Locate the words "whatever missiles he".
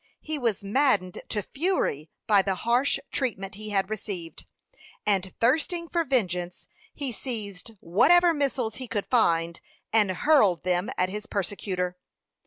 7.81-8.87